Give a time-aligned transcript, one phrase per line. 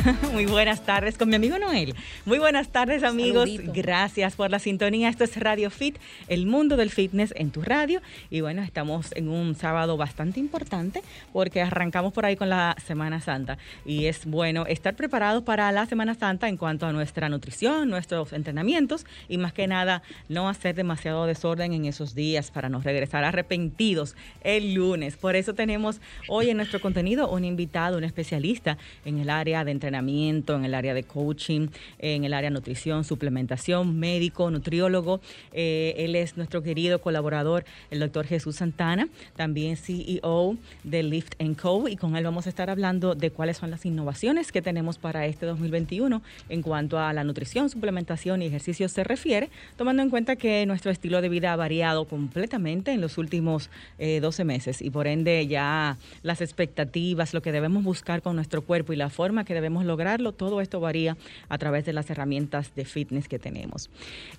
[0.32, 1.94] Muy buenas tardes con mi amigo Noel.
[2.24, 3.48] Muy buenas tardes amigos.
[3.74, 5.08] Gracias por la sintonía.
[5.08, 5.98] Esto es Radio Fit,
[6.28, 8.00] el mundo del fitness en tu radio.
[8.30, 11.02] Y bueno, estamos en un sábado bastante importante
[11.32, 13.58] porque arrancamos por ahí con la Semana Santa.
[13.84, 18.32] Y es bueno estar preparados para la Semana Santa en cuanto a nuestra nutrición, nuestros
[18.32, 23.24] entrenamientos y más que nada no hacer demasiado desorden en esos días para no regresar
[23.24, 25.16] arrepentidos el lunes.
[25.16, 29.72] Por eso tenemos hoy en nuestro contenido un invitado, un especialista en el área de
[29.72, 31.68] entrenamiento, en el área de coaching,
[31.98, 35.20] en el área de nutrición, suplementación, médico, nutriólogo.
[35.52, 41.88] Eh, él es nuestro querido colaborador, el doctor Jesús Santana, también CEO de Lift Co.
[41.88, 45.26] Y con él vamos a estar hablando de cuáles son las innovaciones que tenemos para
[45.26, 50.36] este 2021 en cuanto a la nutrición, suplementación y ejercicio se refiere, tomando en cuenta
[50.36, 54.90] que nuestro estilo de vida ha variado completamente en los últimos 12 eh, meses y
[54.90, 59.44] por ende ya las expectativas, lo que debemos buscar con nuestro cuerpo y la forma
[59.44, 61.16] que debemos lograrlo, todo esto varía
[61.48, 63.90] a través de las herramientas de fitness que tenemos.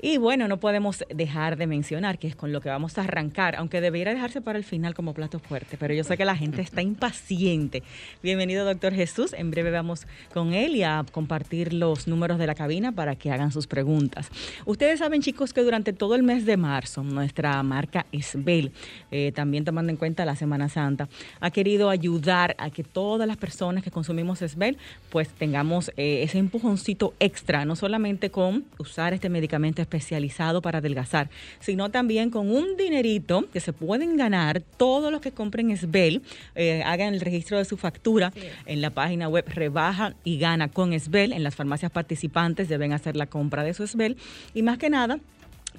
[0.01, 3.55] Y bueno, no podemos dejar de mencionar que es con lo que vamos a arrancar,
[3.55, 6.61] aunque debería dejarse para el final como plato fuerte, pero yo sé que la gente
[6.61, 7.83] está impaciente.
[8.23, 9.33] Bienvenido, doctor Jesús.
[9.33, 13.31] En breve vamos con él y a compartir los números de la cabina para que
[13.31, 14.29] hagan sus preguntas.
[14.65, 18.71] Ustedes saben, chicos, que durante todo el mes de marzo, nuestra marca Esbel,
[19.11, 23.37] eh, también tomando en cuenta la Semana Santa, ha querido ayudar a que todas las
[23.37, 24.77] personas que consumimos Esbel
[25.09, 31.29] pues tengamos eh, ese empujoncito extra, no solamente con usar este medicamento especializado para adelgazar,
[31.59, 36.21] sino también con un dinerito que se pueden ganar todos los que compren Esbel,
[36.55, 38.33] eh, hagan el registro de su factura
[38.65, 43.15] en la página web Rebaja y Gana con Esbel, en las farmacias participantes deben hacer
[43.15, 44.17] la compra de su Esbel.
[44.53, 45.19] Y más que nada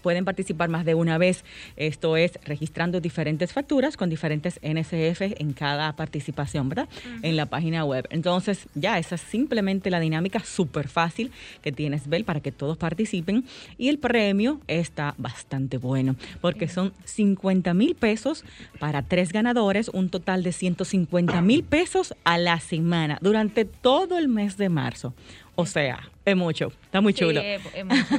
[0.02, 1.44] pueden participar más de una vez.
[1.76, 6.88] Esto es registrando diferentes facturas con diferentes NSF en cada participación, ¿verdad?
[7.22, 8.06] En la página web.
[8.10, 11.30] Entonces, ya esa es simplemente la dinámica súper fácil
[11.62, 13.44] que tienes, Bel, para que todos participen.
[13.78, 18.44] Y el premio está bastante bueno, porque son 50 mil pesos
[18.78, 24.28] para tres ganadores, un total de 150 mil pesos a la semana durante todo el
[24.28, 25.14] mes de marzo.
[25.54, 27.42] O sea, es mucho, está muy chulo.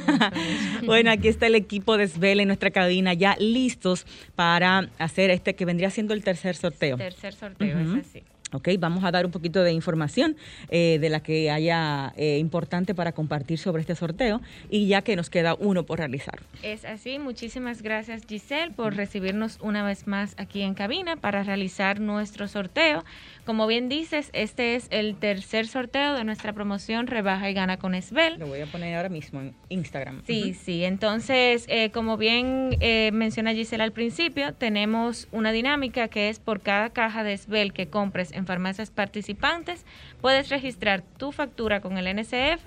[0.86, 4.06] bueno, aquí está el equipo de Svel en nuestra cabina ya listos
[4.36, 6.96] para hacer este que vendría siendo el tercer sorteo.
[6.96, 8.22] Tercer sorteo, es así.
[8.54, 10.36] Ok, vamos a dar un poquito de información
[10.68, 14.40] eh, de la que haya eh, importante para compartir sobre este sorteo
[14.70, 16.38] y ya que nos queda uno por realizar.
[16.62, 21.98] Es así, muchísimas gracias Giselle por recibirnos una vez más aquí en cabina para realizar
[21.98, 23.04] nuestro sorteo.
[23.44, 27.94] Como bien dices, este es el tercer sorteo de nuestra promoción Rebaja y Gana con
[27.94, 28.38] Esbel.
[28.38, 30.22] Lo voy a poner ahora mismo en Instagram.
[30.26, 30.82] Sí, sí.
[30.84, 36.62] Entonces, eh, como bien eh, menciona Gisela al principio, tenemos una dinámica que es por
[36.62, 39.84] cada caja de Esbel que compres en farmacias participantes,
[40.22, 42.66] puedes registrar tu factura con el NCF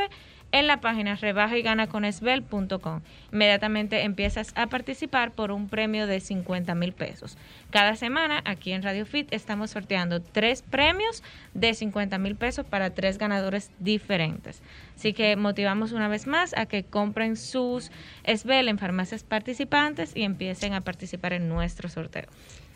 [0.51, 3.01] en la página rebaja y gana con esbel.com.
[3.31, 7.37] Inmediatamente empiezas a participar por un premio de 50 mil pesos.
[7.69, 12.91] Cada semana aquí en Radio Fit estamos sorteando tres premios de 50 mil pesos para
[12.91, 14.61] tres ganadores diferentes.
[14.95, 17.91] Así que motivamos una vez más a que compren sus
[18.23, 22.27] Esbel en farmacias participantes y empiecen a participar en nuestro sorteo.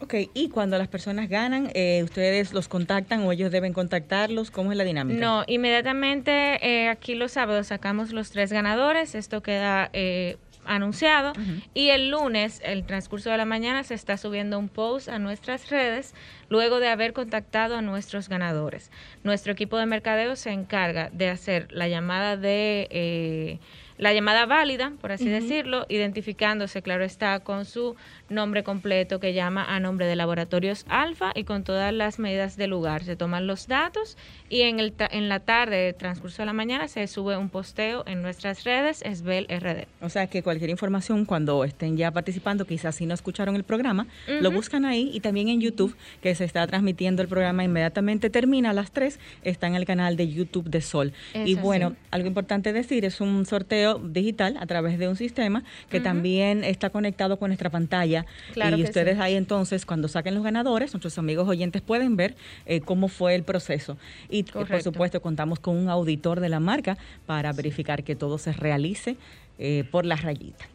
[0.02, 4.50] Ok, y cuando las personas ganan, eh, ¿ustedes los contactan o ellos deben contactarlos?
[4.50, 5.20] ¿Cómo es la dinámica?
[5.20, 11.34] No, inmediatamente eh, aquí los sábados sacamos los tres ganadores, esto queda eh, anunciado
[11.76, 15.70] y el lunes, el transcurso de la mañana, se está subiendo un post a nuestras
[15.70, 16.16] redes
[16.50, 18.90] luego de haber contactado a nuestros ganadores.
[19.24, 23.60] Nuestro equipo de mercadeo se encarga de hacer la llamada de
[24.02, 27.96] la llamada válida, por así decirlo, identificándose, claro está, con su
[28.30, 32.72] nombre completo que llama a nombre de Laboratorios Alfa y con todas las medidas del
[32.72, 33.04] lugar.
[33.04, 34.18] Se toman los datos
[34.50, 38.24] y en, el en la tarde, transcurso de la mañana, se sube un posteo en
[38.24, 39.86] nuestras redes, Esbel RD.
[40.04, 44.08] O sea que cualquier información cuando estén ya participando, quizás si no escucharon el programa,
[44.28, 48.72] lo buscan ahí y también en YouTube, que se está transmitiendo el programa inmediatamente termina
[48.72, 51.14] a las 3, está en el canal de YouTube de Sol.
[51.36, 56.00] y bueno, algo importante decir, es un sorteo digital a través de un sistema que
[56.00, 58.26] también está conectado con nuestra pantalla.
[58.56, 62.36] y ustedes ahí entonces, cuando saquen los ganadores, nuestros amigos oyentes pueden ver
[62.66, 63.98] eh, cómo fue el proceso.
[64.30, 68.52] Y por supuesto contamos con un auditor de la marca para verificar que todo se
[68.54, 69.18] realice
[69.64, 70.66] eh, por la rayita.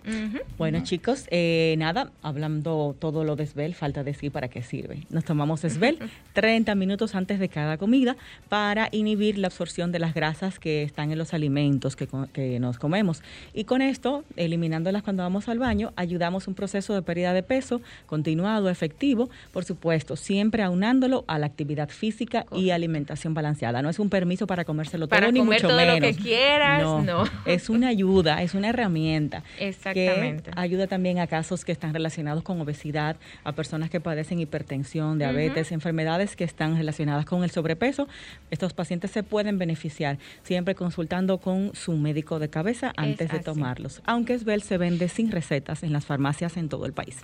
[0.59, 5.05] Bueno, chicos, eh, nada, hablando todo lo de Esbel, falta decir para qué sirve.
[5.11, 5.99] Nos tomamos Esbel
[6.35, 8.17] 30 minutos antes de cada comida
[8.49, 12.79] para inhibir la absorción de las grasas que están en los alimentos que, que nos
[12.79, 13.25] comemos.
[13.53, 17.81] Y con esto, eliminándolas cuando vamos al baño, ayudamos un proceso de pérdida de peso
[18.07, 23.83] continuado, efectivo, por supuesto, siempre aunándolo a la actividad física y alimentación balanceada.
[23.83, 25.97] No es un permiso para comérselo todo, ni mucho todo menos.
[25.97, 27.25] lo que quieras, no.
[27.47, 29.43] Es una ayuda, es una herramienta.
[29.59, 30.51] Exactamente.
[30.51, 35.19] Que ayuda también a casos que están relacionados con obesidad, a personas que padecen hipertensión,
[35.19, 38.09] diabetes, enfermedades que están relacionadas con el sobrepeso.
[38.51, 44.03] Estos pacientes se pueden beneficiar siempre consultando con su médico de cabeza antes de tomarlos.
[44.05, 47.19] Aunque Esbel se vende sin recetas en las farmacias en todo el país.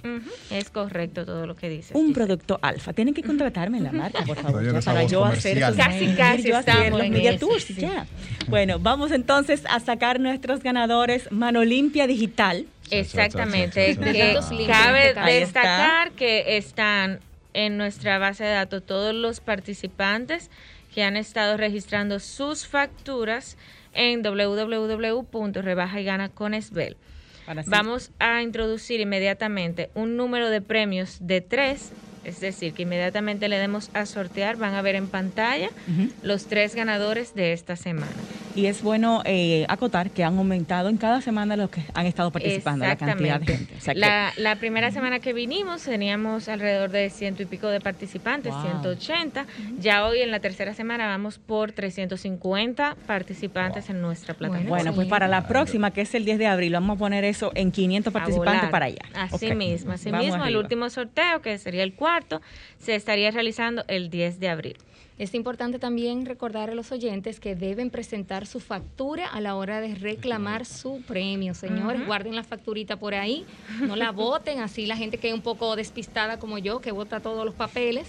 [0.51, 1.93] Es correcto todo lo que dices.
[1.95, 2.93] Un producto alfa.
[2.93, 7.09] Tienen que contratarme en la marca, por favor, para yo hacer casi casi estamos los
[7.09, 8.07] media tours, ya.
[8.49, 12.67] Bueno, vamos entonces a sacar nuestros ganadores Mano Limpia Digital.
[12.89, 13.99] Exactamente.
[14.69, 17.19] cabe destacar que están
[17.53, 20.53] en nuestra base de datos todos los participantes
[20.95, 23.57] que han estado registrando sus facturas
[23.93, 26.97] en www.rebajayganaconesbel.
[27.67, 31.91] Vamos a introducir inmediatamente un número de premios de tres
[32.25, 35.71] es decir, que inmediatamente le demos a sortear, van a ver en pantalla
[36.23, 38.13] los tres ganadores de esta semana.
[38.55, 42.31] Y es bueno eh, acotar que han aumentado en cada semana los que han estado
[42.31, 43.95] participando, la cantidad de gente.
[43.95, 49.47] la, primera semana que vinimos teníamos alrededor de ciento y pico de participantes, 180.
[49.79, 54.69] Ya hoy en la tercera semana vamos por 350 participantes en nuestra plataforma.
[54.69, 57.53] Bueno, pues para la próxima, que es el 10 de abril, vamos a poner eso
[57.55, 59.03] en 500 participantes para allá.
[59.15, 62.43] Así mismo, así mismo, el último sorteo, que sería el cuarto,
[62.79, 64.77] se estaría realizando el 10 de abril.
[65.19, 69.81] Es importante también recordar a los oyentes que deben presentar su factura a la hora
[69.81, 71.55] de reclamar su premio.
[71.55, 73.47] Señores, guarden la facturita por ahí,
[73.81, 77.21] no la voten, así la gente que es un poco despistada como yo, que vota
[77.21, 78.09] todos los papeles,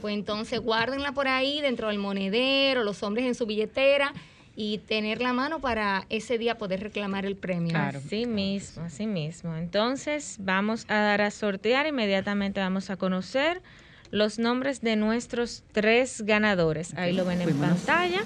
[0.00, 4.14] pues entonces guárdenla por ahí dentro del monedero, los hombres en su billetera
[4.56, 7.70] y tener la mano para ese día poder reclamar el premio.
[7.70, 8.00] Claro.
[8.04, 9.56] Así mismo, así mismo.
[9.56, 13.62] Entonces vamos a dar a sortear, inmediatamente vamos a conocer
[14.10, 16.94] los nombres de nuestros tres ganadores.
[16.94, 18.22] Ahí lo ven en pantalla.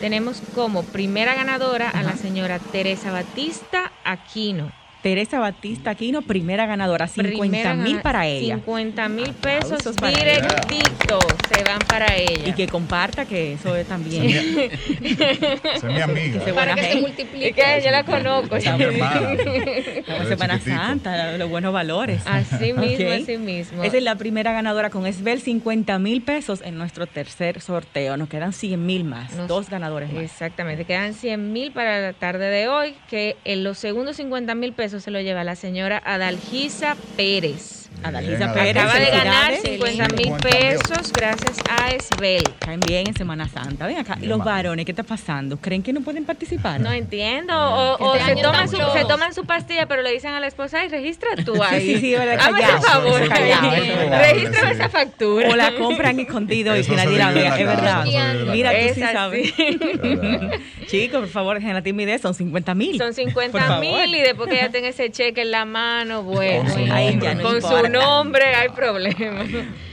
[0.00, 4.72] Tenemos como primera ganadora a la señora Teresa Batista Aquino.
[5.06, 8.56] Teresa Batista Aquino, primera ganadora, 50 mil para ella.
[8.56, 12.48] 50 mil pesos directitos se van para ella.
[12.48, 14.26] Y que comparta que eso es también.
[14.26, 16.42] Es mi amiga.
[16.52, 17.52] para que se multiplique.
[17.52, 18.56] que yo la conozco.
[18.56, 20.24] Es mi hermana.
[20.26, 22.22] Semana Santa, los buenos valores.
[22.26, 23.84] Así mismo, así mismo.
[23.84, 28.16] Esa es la primera ganadora con Esbel, 50 mil pesos en nuestro tercer sorteo.
[28.16, 30.24] Nos quedan 100 mil más, dos ganadores más.
[30.24, 34.72] Exactamente, quedan 100 mil para la tarde de hoy, que en los segundos 50 mil
[34.72, 37.85] pesos se lo lleva la señora Adalgisa Pérez.
[38.08, 38.82] Adalgisa Pérez.
[38.82, 42.42] Acaba de ganar 50 mil pesos gracias a Esbel.
[42.58, 43.86] Caen bien en Semana Santa.
[43.86, 44.18] Ven acá.
[44.20, 45.56] ¿Y los varones qué está pasando?
[45.56, 46.80] ¿Creen que no pueden participar?
[46.80, 47.54] No entiendo.
[47.56, 50.80] O, este se, toman su, se, toman su, pastilla, pero le dicen a la esposa,
[50.80, 51.80] ay, registra tú ahí.
[51.80, 52.38] Sí, sí, sí, verdad.
[52.40, 53.20] Hazme favor.
[53.20, 55.48] Registra esa factura.
[55.48, 57.56] O la compran escondido y que nadie la vea.
[57.56, 58.04] Es verdad.
[58.50, 59.54] Mira, tú sí sabes.
[60.86, 62.20] Chicos, por favor, dejen la timidez.
[62.22, 62.98] Son 50 mil.
[62.98, 66.70] Son 50 mil y después que ya tenga ese cheque en la mano, bueno.
[66.92, 69.44] Ahí ya no Con su nombre hay problema.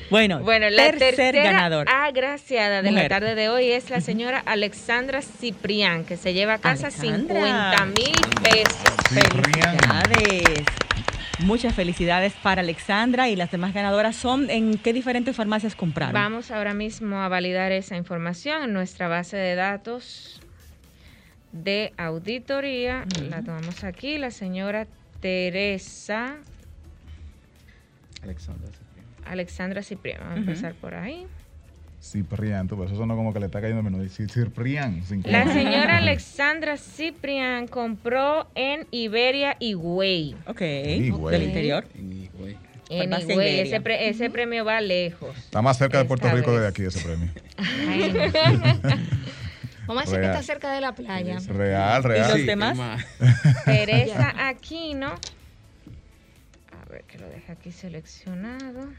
[0.10, 1.88] Bueno, bueno la tercer tercera ganador.
[1.90, 6.58] agraciada de la tarde de hoy es la señora Alexandra Ciprián, que se lleva a
[6.60, 8.94] casa 50 mil pesos.
[9.10, 10.66] Felicidades.
[11.40, 16.14] Muchas felicidades para Alexandra y las demás ganadoras son en qué diferentes farmacias compraron.
[16.14, 20.42] Vamos ahora mismo a validar esa información en nuestra base de datos
[21.52, 23.06] de auditoría.
[23.30, 24.86] La tomamos aquí, la señora
[25.22, 26.38] Teresa
[28.24, 29.06] Alexandra Ciprián.
[29.26, 31.28] Alexandra Ciprián, vamos a empezar por ahí.
[32.04, 34.12] Ciprián, tú, eso suena como que le está cayendo menos.
[34.12, 35.02] Ciprián.
[35.24, 40.36] La señora Alexandra Ciprián compró en Iberia Higüey.
[40.46, 40.60] Ok.
[40.60, 41.86] Del interior.
[41.96, 42.58] En Higüey.
[42.90, 43.60] En Higüey.
[43.62, 45.38] Ese, ese, premio va lejos.
[45.38, 47.30] Está más cerca de Puerto Rico de aquí ese premio.
[49.88, 51.40] Vamos a decir que está cerca de la playa.
[51.48, 52.32] Real, real.
[52.32, 52.78] ¿Y los demás?
[53.66, 55.16] Teresa Aquino
[57.02, 58.90] que lo deje aquí seleccionado.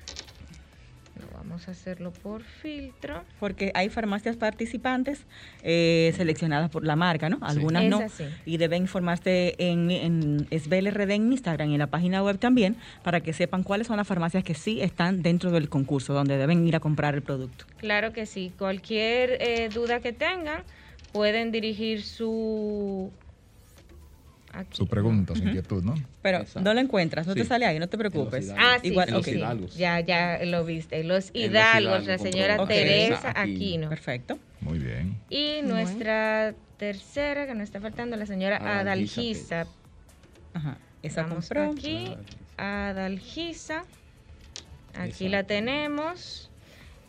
[1.20, 3.22] No, vamos a hacerlo por filtro.
[3.38, 5.26] Porque hay farmacias participantes
[5.62, 7.38] eh, seleccionadas por la marca, ¿no?
[7.42, 8.00] Algunas no.
[8.44, 13.20] Y deben informarse en, en SBLRD en Instagram y en la página web también para
[13.20, 16.74] que sepan cuáles son las farmacias que sí están dentro del concurso, donde deben ir
[16.74, 17.64] a comprar el producto.
[17.76, 18.52] Claro que sí.
[18.58, 20.64] Cualquier eh, duda que tengan,
[21.12, 23.12] pueden dirigir su
[24.70, 25.94] su pregunta, su inquietud, ¿no?
[26.22, 28.52] Pero no lo encuentras, no te sale ahí, no te preocupes.
[28.56, 29.76] Ah, sí, Igual, los hidalgos.
[29.76, 31.04] Ya, ya lo viste.
[31.04, 33.88] Los hidalgos, la señora Teresa Aquino.
[33.88, 34.38] Perfecto.
[34.60, 35.16] Muy bien.
[35.30, 39.66] Y nuestra tercera, que nos está faltando, la señora Adalgisa.
[40.54, 42.14] Ajá, esa Vamos aquí,
[42.56, 43.84] Adalgisa.
[44.96, 46.50] Aquí la tenemos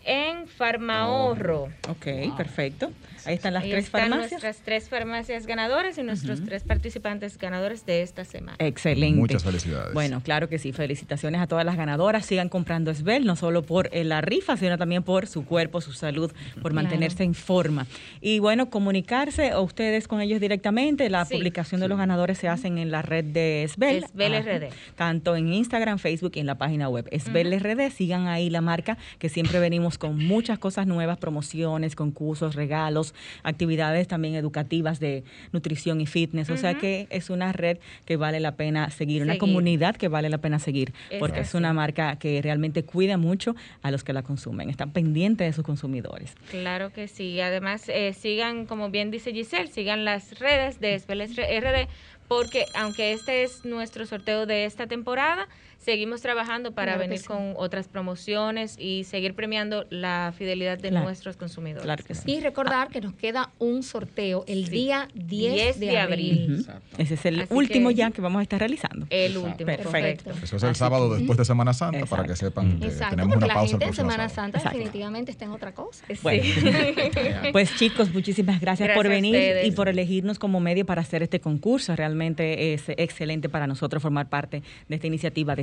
[0.05, 1.69] en Farmahorro.
[1.89, 2.91] Ok, perfecto.
[3.25, 4.31] Ahí están las tres están farmacias.
[4.31, 8.55] Nuestras tres farmacias ganadoras y nuestros tres participantes ganadores de esta semana.
[8.59, 9.19] Excelente.
[9.19, 9.93] Muchas felicidades.
[9.93, 10.71] Bueno, claro que sí.
[10.71, 12.25] Felicitaciones a todas las ganadoras.
[12.25, 15.93] Sigan comprando Esbel, no solo por eh, la rifa, sino también por su cuerpo, su
[15.93, 16.31] salud,
[16.61, 17.87] por mantenerse en forma.
[18.21, 21.09] Y bueno, comunicarse a ustedes con ellos directamente.
[21.09, 24.03] La publicación de los ganadores se hacen en la red de Esbel.
[24.03, 24.69] Esbel RD.
[24.95, 27.07] Tanto en Instagram, Facebook y en la página web.
[27.09, 27.89] Esbel RD.
[27.91, 34.07] Sigan ahí la marca, que siempre venimos con muchas cosas nuevas, promociones, concursos, regalos actividades
[34.07, 36.49] también educativas de nutrición y fitness.
[36.49, 40.29] O sea que es una red que vale la pena seguir, una comunidad que vale
[40.29, 44.23] la pena seguir, porque es una marca que realmente cuida mucho a los que la
[44.23, 46.35] consumen, están pendientes de sus consumidores.
[46.49, 47.39] Claro que sí.
[47.41, 51.87] Además, eh, sigan, como bien dice Giselle, sigan las redes de Espeles RD,
[52.27, 55.47] porque aunque este es nuestro sorteo de esta temporada,
[55.85, 61.83] seguimos trabajando para venir con otras promociones y seguir premiando la fidelidad de nuestros consumidores.
[61.83, 62.23] Claro que sí.
[62.25, 66.65] Y recordar que nos queda un sorteo el día 10, de, abril.
[66.97, 69.05] Ese es el último ya que vamos a estar realizando.
[69.11, 70.31] El último, perfecto.
[70.41, 73.77] Eso es el sábado después de Semana Santa para que sepan que tenemos una pausa.
[73.77, 76.03] La gente Semana Santa definitivamente está en otra cosa.
[77.51, 81.95] pues chicos, muchísimas gracias, por venir y por elegirnos como medio para hacer este concurso.
[81.95, 85.61] Realmente es excelente para nosotros formar parte de esta iniciativa de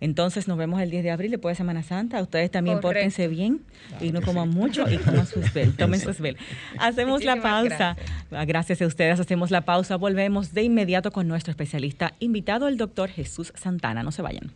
[0.00, 2.20] entonces nos vemos el 10 de abril después de Semana Santa.
[2.20, 3.62] Ustedes también pórtense bien
[4.00, 5.76] y no coman mucho y coman su Esbel.
[5.76, 6.36] Tomen su Esbel.
[6.78, 7.96] Hacemos la pausa.
[8.30, 8.80] Ah, gracias.
[8.82, 9.18] a ustedes.
[9.18, 9.96] Hacemos la pausa.
[9.96, 14.02] Volvemos de inmediato con nuestro especialista invitado, el doctor Jesús Santana.
[14.02, 14.52] No se vayan.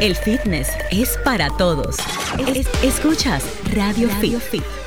[0.00, 1.96] El fitness es para todos.
[2.82, 4.81] escuchas Radio, Radio Fit.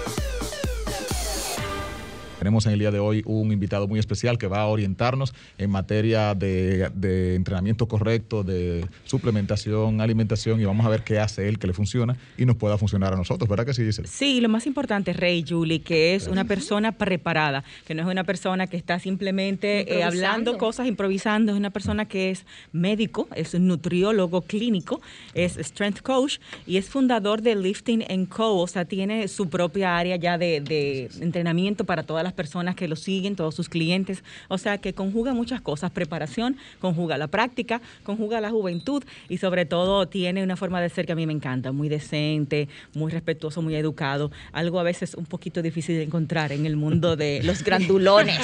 [2.46, 5.72] Tenemos en el día de hoy un invitado muy especial que va a orientarnos en
[5.72, 11.66] materia de, entrenamiento correcto, de suplementación, alimentación y vamos a ver qué hace él que
[11.66, 14.06] le funciona y nos pueda funcionar a nosotros, ¿verdad que sí, dice?
[14.06, 18.24] Sí, lo más importante, Rey Julie, que es una persona preparada, que no es una
[18.24, 23.56] persona que está simplemente eh, hablando cosas, improvisando, es una persona que es médico, es
[23.56, 25.02] un nutriólogo clínico,
[25.34, 26.38] es strength coach
[26.68, 28.58] y es fundador de Lifting Co.
[28.58, 32.88] O sea, tiene su propia área ya de, de entrenamiento para todas las personas que
[32.88, 34.24] lo siguen, todos sus clientes.
[34.48, 39.66] O sea que conjuga muchas cosas, preparación, conjuga la práctica, conjuga la juventud y sobre
[39.66, 43.62] todo tiene una forma de ser que a mí me encanta, muy decente, muy respetuoso,
[43.62, 44.32] muy educado.
[44.52, 48.40] Algo a veces un poquito difícil de encontrar en el mundo de los grandulones,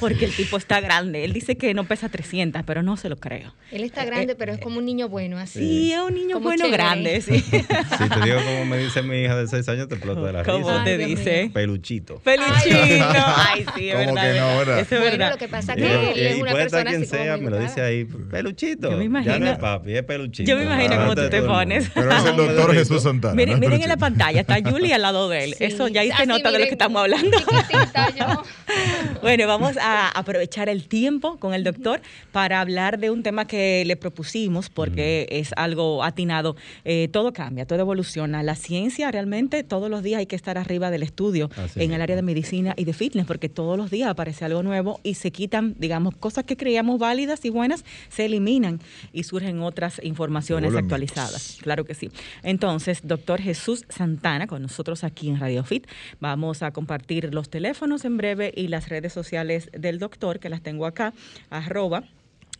[0.00, 1.24] porque el tipo está grande.
[1.24, 3.52] Él dice que no pesa 300, pero no se lo creo.
[3.70, 5.58] Él está grande, pero es como un niño bueno, así.
[5.58, 7.42] Sí, es un niño bueno grande, sí.
[7.42, 10.42] Si te digo como me dice mi hija de 6 años, te exploto de la
[10.42, 10.52] risa.
[10.52, 11.50] ¿Cómo te dice?
[11.52, 12.18] Peluchito.
[12.20, 12.76] Peluchito.
[12.82, 13.00] Ay,
[13.76, 14.32] sí, es verdad.
[14.32, 14.78] Que no, ¿verdad?
[14.80, 15.30] Eso es verdad.
[15.32, 18.04] lo que pasa es que él es una persona quien sea, me lo dice ahí,
[18.04, 18.90] peluchito.
[18.90, 19.32] Yo me imagino.
[19.32, 20.48] Ya no es papi, es peluchito.
[20.48, 21.90] Yo me imagino cómo tú te pones.
[21.94, 23.34] Pero es el doctor Jesús Santana.
[23.34, 25.56] Miren, miren en la pantalla, está Julie al lado de él.
[25.58, 27.38] Eso ya ahí se nota de lo que estamos hablando.
[29.22, 32.00] bueno, vamos a aprovechar el tiempo con el doctor
[32.32, 35.34] para hablar de un tema que le propusimos porque mm.
[35.34, 36.56] es algo atinado.
[36.84, 38.42] Eh, todo cambia, todo evoluciona.
[38.42, 42.16] La ciencia realmente todos los días hay que estar arriba del estudio en el área
[42.16, 45.74] de medicina y de fitness porque todos los días aparece algo nuevo y se quitan,
[45.78, 48.80] digamos, cosas que creíamos válidas y buenas, se eliminan
[49.12, 51.58] y surgen otras informaciones actualizadas.
[51.60, 52.10] Claro que sí.
[52.42, 55.86] Entonces, doctor Jesús Santana, con nosotros aquí en Radio Fit,
[56.20, 60.62] vamos a compartir los teléfonos en breve y las redes sociales del doctor, que las
[60.62, 61.12] tengo acá,
[61.50, 62.04] arroba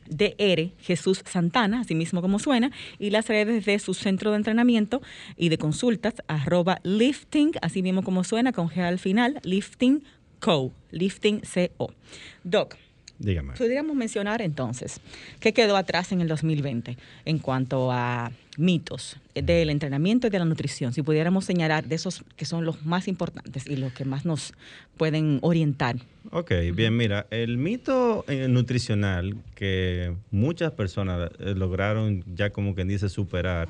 [0.09, 5.03] DR Jesús Santana, así mismo como suena, y las redes de su centro de entrenamiento
[5.37, 10.03] y de consultas, arroba lifting, así mismo como suena, con G al final, lifting
[10.43, 11.95] Co, Lifting CO.
[12.43, 12.75] Doc,
[13.21, 13.53] Dígame.
[13.53, 15.01] Podríamos mencionar entonces
[15.39, 20.45] qué quedó atrás en el 2020 en cuanto a mitos del entrenamiento y de la
[20.45, 20.93] nutrición.
[20.93, 24.55] Si pudiéramos señalar de esos que son los más importantes y los que más nos
[24.97, 25.97] pueden orientar.
[26.33, 32.89] Ok, bien, mira, el mito eh, nutricional que muchas personas eh, lograron ya como quien
[32.89, 33.69] dice superar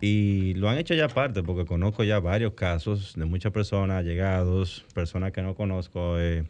[0.00, 4.84] y lo han hecho ya aparte, porque conozco ya varios casos de muchas personas, llegados,
[4.94, 6.44] personas que no conozco, eh,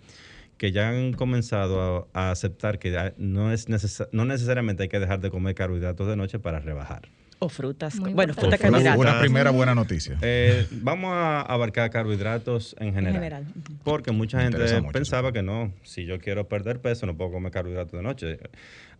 [0.56, 3.66] que ya han comenzado a, aceptar que no, es
[4.12, 7.08] no necesariamente hay que dejar de comer carbohidratos de noche para rebajar.
[7.42, 7.96] O frutas.
[7.96, 9.00] Muy bueno, fruta Una, carbohidratos.
[9.00, 10.18] una primera buena noticia.
[10.20, 13.14] Eh, vamos a abarcar carbohidratos en general.
[13.14, 13.46] general.
[13.82, 17.50] Porque mucha Me gente pensaba que no, si yo quiero perder peso no puedo comer
[17.50, 18.38] carbohidratos de noche.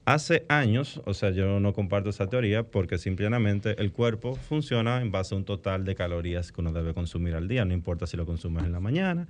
[0.07, 5.13] Hace años, o sea, yo no comparto esa teoría porque simplemente el cuerpo funciona en
[5.13, 7.65] base a un total de calorías que uno debe consumir al día.
[7.65, 9.29] No importa si lo consumes en la mañana,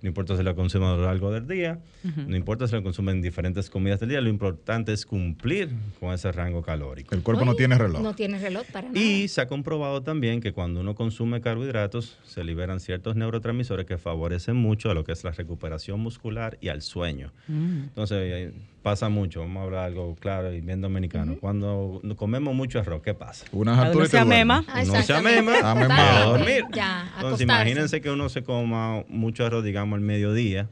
[0.00, 3.16] no importa si lo consumes a lo largo del día, no importa si lo consumes
[3.16, 7.14] en diferentes comidas del día, lo importante es cumplir con ese rango calórico.
[7.14, 8.00] El cuerpo no tiene reloj.
[8.00, 9.00] No tiene reloj para nada.
[9.00, 13.98] Y se ha comprobado también que cuando uno consume carbohidratos se liberan ciertos neurotransmisores que
[13.98, 17.32] favorecen mucho a lo que es la recuperación muscular y al sueño.
[17.48, 17.82] Mm.
[17.88, 21.36] Entonces pasa mucho, vamos a hablar algo claro y bien dominicano.
[21.40, 23.46] Cuando comemos mucho arroz, ¿qué pasa?
[23.52, 24.64] Unas Uno alturas y se amema.
[24.84, 26.64] Uno se amema, a dormir.
[26.72, 27.42] Ya, Entonces acostarse.
[27.44, 30.68] imagínense que uno se coma mucho arroz, digamos, al mediodía,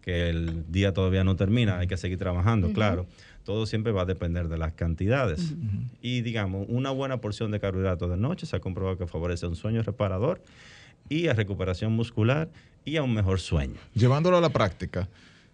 [0.00, 3.06] que el día todavía no termina, hay que seguir trabajando, claro.
[3.44, 5.54] Todo siempre va a depender de las cantidades.
[6.02, 9.56] Y digamos, una buena porción de carbohidratos de noche se ha comprobado que favorece un
[9.56, 10.42] sueño reparador
[11.08, 12.48] y a recuperación muscular
[12.84, 13.74] y a un mejor sueño.
[13.94, 15.08] Llevándolo a la práctica,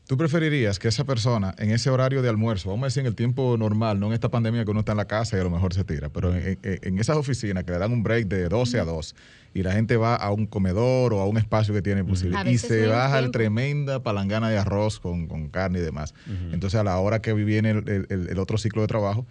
[0.06, 3.14] ¿tú preferirías que esa persona en ese horario de almuerzo, vamos a decir en el
[3.14, 5.50] tiempo normal, no en esta pandemia que uno está en la casa y a lo
[5.50, 8.78] mejor se tira, pero en, en- esas oficinas que le dan un break de 12
[8.78, 9.14] a 2
[9.54, 12.58] y la gente va a un comedor o a un espacio que tiene posible y
[12.58, 16.14] se baja el tremenda palangana de arroz con, con carne y demás?
[16.52, 19.26] Entonces a la hora que viene el, el- otro ciclo de trabajo,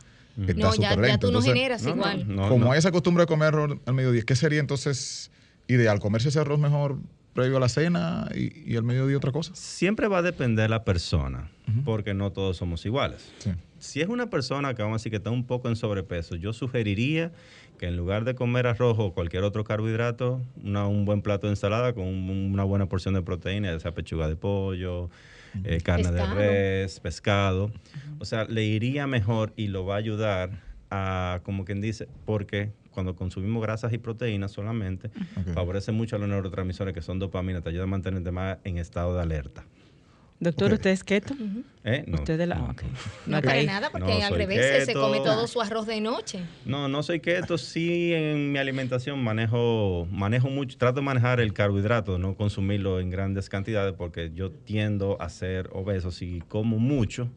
[0.47, 1.07] está No, ya, súper lento.
[1.07, 2.35] ya tú no Entonces, generas No, igual.
[2.35, 5.31] no, como hay esa costumbre de comer arroz al mediodía, ¿qué sería entonces
[5.67, 5.99] ideal?
[5.99, 6.97] ¿Comerse ese arroz mejor
[7.35, 9.51] previo a la cena y, y al mediodía otra cosa?
[9.53, 11.51] Siempre va a depender de la persona,
[11.83, 13.31] porque no todos somos iguales.
[13.39, 13.51] Sí.
[13.77, 16.53] Si es una persona que vamos a decir que está un poco en sobrepeso, yo
[16.53, 17.31] sugeriría
[17.77, 21.51] que en lugar de comer arroz o cualquier otro carbohidrato, una- un buen plato de
[21.53, 25.09] ensalada con un- una buena porción de proteína, ya sea pechuga de pollo,
[25.65, 26.35] eh, carne Pescado.
[26.35, 27.71] de res, pescado.
[28.19, 30.49] O sea, le iría mejor y lo va a ayudar
[30.89, 35.11] a, como quien dice, porque cuando consumimos grasas y proteínas solamente,
[35.53, 39.13] favorece mucho a los neurotransmisores que son dopamina, te ayuda a mantenerte más en estado
[39.15, 39.63] de alerta.
[40.37, 40.73] Doctor.
[40.73, 41.33] ¿usted es keto?
[41.85, 42.03] ¿Eh?
[42.07, 42.55] No, ¿Usted de la.?
[42.55, 42.81] no, ok.
[43.25, 43.41] no.
[43.41, 46.39] Para nada, porque No, al revés se- come todo su arroz de noche.
[46.65, 51.53] No, no soy keto, sí en mi alimentación manejo, manejo mucho, trato de manejar el
[51.53, 57.29] carbohidrato, no consumirlo en grandes cantidades porque yo tiendo a ser obeso si como mucho.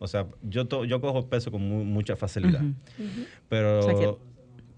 [0.00, 2.62] O sea, yo, to- yo cojo peso con mu- mucha facilidad.
[3.48, 4.16] Pero O sea que-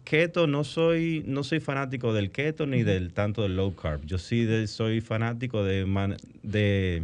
[0.05, 4.05] keto no soy, no soy fanático del keto ni del tanto del low carb.
[4.05, 7.03] Yo sí de- soy fanático de, man- de,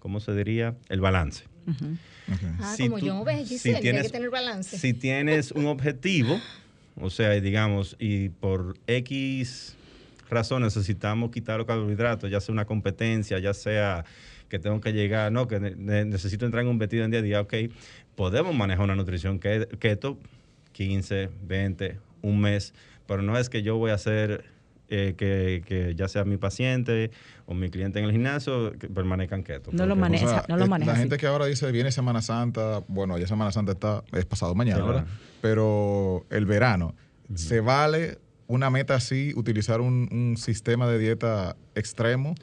[0.00, 0.74] ¿cómo se diría?
[0.88, 1.44] El balance.
[2.60, 4.78] Ah, Si como tú- yo, ves, si Giselle, hay tienes- que tener balance.
[4.78, 6.40] Si tienes un objetivo,
[7.00, 9.76] o sea, y digamos, y por X
[10.28, 14.04] razones necesitamos quitar los carbohidratos, ya sea una competencia, ya sea
[14.48, 17.20] que tengo que llegar, no, que ne- ne- necesito entrar en un vestido en día
[17.20, 17.54] a día, ok,
[18.16, 20.18] podemos manejar una nutrición keto
[20.72, 22.74] 15, 20, un mes,
[23.06, 24.44] pero no es que yo voy a hacer
[24.88, 27.10] eh, que, que ya sea mi paciente
[27.46, 29.70] o mi cliente en el gimnasio que permanezcan keto.
[29.72, 30.24] No lo maneja.
[30.26, 31.02] O sea, Esa- no lo maneja La así.
[31.02, 34.80] gente que ahora dice viene Semana Santa, bueno, ya Semana Santa está, es pasado mañana,
[34.82, 35.06] Sí, ¿verdad?
[35.40, 36.94] Pero el verano,
[37.34, 42.34] ¿se vale una meta así, utilizar un, un sistema de dieta extremo?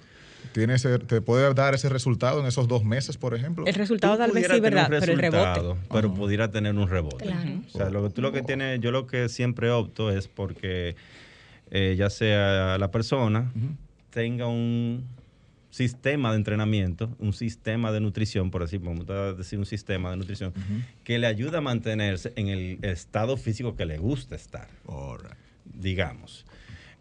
[0.53, 3.65] ¿Tiene ese- ¿Te puede dar ese resultado en esos dos meses, por ejemplo?
[3.65, 4.87] El resultado tal vez sí, ¿verdad?
[4.89, 5.79] Pero el rebote.
[5.91, 7.25] Pero pudiera tener un rebote.
[7.25, 7.61] Claro.
[7.73, 10.95] O sea, lo que tú lo que tienes, yo lo que siempre opto es porque
[11.71, 13.51] eh, ya sea la persona
[14.09, 15.05] tenga un
[15.69, 20.17] sistema de entrenamiento, un sistema de nutrición, por decir, vamos a decir un sistema de
[20.17, 20.53] nutrición,
[21.03, 25.33] que le ayuda a mantenerse en el estado físico que le gusta estar, right.
[25.65, 26.45] digamos.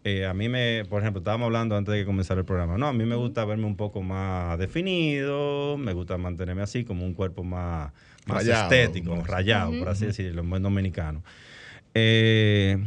[0.09, 2.87] Eh, a mí me, por ejemplo, estábamos hablando antes de que comenzara el programa, no,
[2.87, 7.13] a mí me gusta verme un poco más definido, me gusta mantenerme así, como un
[7.13, 7.91] cuerpo más,
[8.25, 11.23] más Rayado, estético, más- rayado, por así decirlo, en buen dominicano.
[11.93, 12.77] Eh,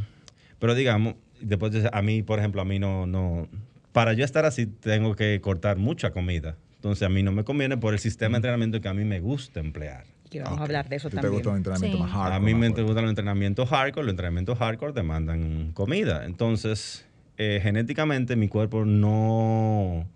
[0.59, 3.49] pero digamos, después de- a mí, por ejemplo, a mí no, no,
[3.93, 6.57] para yo estar así tengo que cortar mucha comida.
[6.77, 9.21] Entonces a mí no me conviene por el sistema de entrenamiento que a mí me
[9.21, 10.05] gusta emplear.
[10.31, 11.33] Que vamos a hablar de eso ¿A ti también.
[11.33, 12.03] ¿Te gusta un entrenamiento Sí.
[12.03, 12.35] más hardcore?
[12.37, 12.83] A mí me fuerte?
[12.83, 16.25] gustan los entrenamientos hardcore, los entrenamientos hardcore demandan comida.
[16.25, 17.05] Entonces,
[17.43, 20.07] eh, genéticamente mi cuerpo no,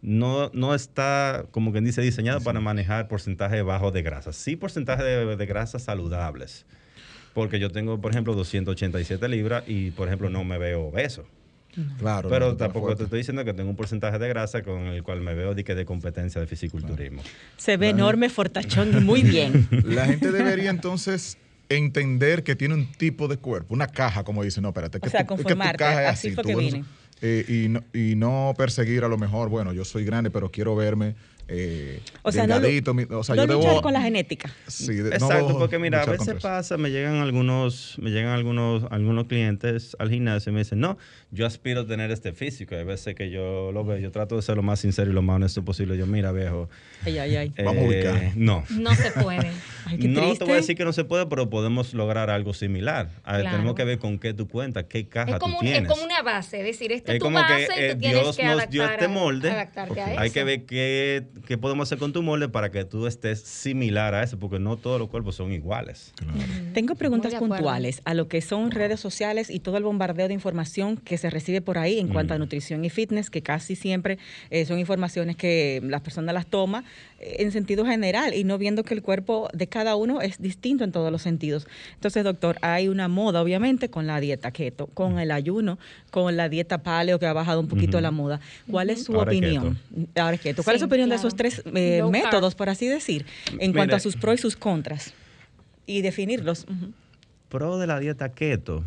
[0.00, 4.32] no, no está, como quien dice, diseñado para manejar porcentaje bajo de grasa.
[4.32, 6.64] Sí porcentaje de, de grasas saludables.
[7.34, 11.26] Porque yo tengo, por ejemplo, 287 libras y, por ejemplo, no me veo obeso.
[11.98, 12.30] Claro.
[12.30, 13.00] Pero no, tampoco fuerte.
[13.00, 15.64] te estoy diciendo que tengo un porcentaje de grasa con el cual me veo de,
[15.64, 17.22] que de competencia de fisiculturismo.
[17.58, 19.68] Se ve enorme, fortachón muy bien.
[19.84, 21.36] La gente debería entonces
[21.68, 25.10] entender que tiene un tipo de cuerpo, una caja, como dice, no, espérate, que, O
[25.10, 26.34] sea, tu, que tu conformarte, caja es así así.
[26.34, 26.84] fue tú, que vine.
[27.22, 30.76] eh, y, no, y no perseguir a lo mejor, bueno, yo soy grande, pero quiero
[30.76, 31.14] verme
[31.48, 32.94] eh, o sea, delgadito.
[32.94, 34.50] No, o sea, yo debo con la genética.
[34.66, 39.94] Sí, Exacto, porque mira, a veces pasa, me llegan algunos, me llegan algunos, algunos clientes
[39.98, 40.96] al gimnasio y me dicen, no,
[41.34, 42.76] yo aspiro a tener este físico.
[42.76, 45.22] Hay veces que yo lo veo, yo trato de ser lo más sincero y lo
[45.22, 45.98] más honesto posible.
[45.98, 46.68] Yo, mira, viejo.
[47.04, 47.54] Ay, ay, ay.
[47.64, 48.16] Vamos a ubicar.
[48.16, 48.64] Eh, no.
[48.70, 49.50] No se puede.
[49.98, 53.10] no te voy a decir que no se puede, pero podemos lograr algo similar.
[53.24, 55.82] Tenemos que ver con qué tú cuentas, qué caja tú tienes.
[55.82, 58.36] Es como una base, es decir, esta es, tu base que, y tú tienes Dios
[58.36, 59.50] que nos dio este molde.
[59.50, 60.20] adaptarte a eso.
[60.20, 64.14] Hay que ver qué, qué podemos hacer con tu molde para que tú estés similar
[64.14, 66.12] a eso, porque no todos los cuerpos son iguales.
[66.72, 70.96] Tengo preguntas puntuales a lo que son redes sociales y todo el bombardeo de información
[70.96, 74.18] que se recibe por ahí en cuanto a nutrición y fitness, que casi siempre
[74.50, 76.84] eh, son informaciones que las personas las toman
[77.20, 80.84] eh, en sentido general y no viendo que el cuerpo de cada uno es distinto
[80.84, 81.66] en todos los sentidos.
[81.94, 85.78] Entonces, doctor, hay una moda, obviamente, con la dieta keto, con el ayuno,
[86.10, 88.40] con la dieta paleo que ha bajado un poquito la moda.
[88.70, 89.78] ¿Cuál es su opinión?
[90.16, 90.62] Ahora keto.
[90.62, 93.26] ¿Cuál es su opinión de esos tres eh, métodos, por así decir,
[93.58, 95.14] en cuanto a sus pros y sus contras?
[95.86, 96.66] Y definirlos.
[97.48, 98.84] Pro de la dieta keto.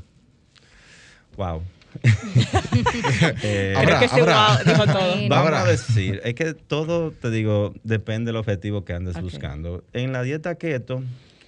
[1.37, 1.61] Wow.
[3.43, 3.73] eh,
[4.09, 5.27] todo.
[5.29, 9.83] Vamos a decir, es que todo, te digo, depende del objetivo que andes buscando.
[9.93, 11.03] En la dieta keto,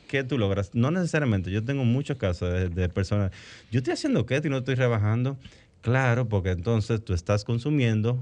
[0.07, 0.71] ¿qué tú logras?
[0.73, 3.31] No necesariamente, yo tengo muchos casos de, de personas,
[3.71, 5.37] yo estoy haciendo keto y no estoy rebajando.
[5.81, 8.19] Claro, porque entonces tú estás consumiendo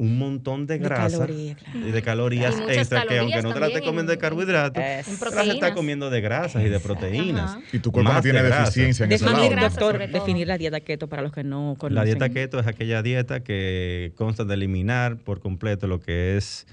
[0.00, 4.10] un montón de grasa y de calorías extra que aunque no te la estés comiendo
[4.10, 7.58] de carbohidratos, las estás comiendo de grasas y de proteínas.
[7.70, 9.46] Y tu cuerpo no tiene deficiencia en ese lado.
[9.60, 11.96] doctor, definir la dieta keto para los que no conocen.
[11.96, 16.66] La dieta keto es aquella dieta que consta de eliminar por completo lo que es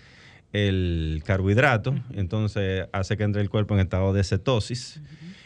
[0.54, 5.02] el carbohidrato, entonces hace que entre el cuerpo en estado de cetosis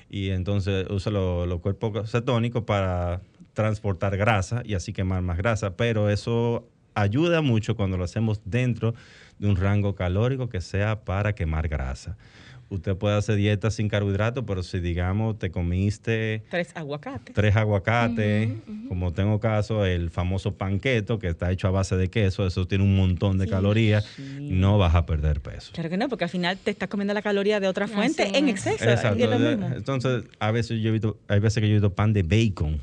[0.08, 3.22] y entonces usa los cuerpos cetónicos para
[3.54, 8.94] transportar grasa y así quemar más grasa, pero eso ayuda mucho cuando lo hacemos dentro
[9.40, 12.18] de un rango calórico que sea para quemar grasa.
[12.72, 18.50] Usted puede hacer dieta sin carbohidratos, pero si digamos te comiste tres aguacates, tres aguacates,
[18.88, 22.86] como tengo caso el famoso panqueto que está hecho a base de queso, eso tiene
[22.86, 24.06] un montón de calorías,
[24.40, 25.74] no vas a perder peso.
[25.74, 28.48] Claro que no, porque al final te estás comiendo la caloría de otra fuente en
[28.48, 28.86] exceso.
[28.86, 29.22] Exacto.
[29.22, 32.80] Entonces, a veces yo he visto, hay veces que yo he visto pan de bacon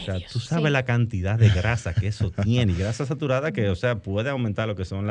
[0.00, 3.68] o sea, tú sabes la cantidad de grasa que eso tiene y grasa saturada que,
[3.68, 5.06] o sea, puede aumentar lo que son